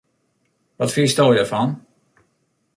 Wat 0.77 0.93
fynsto 0.95 1.27
derfan? 1.35 1.69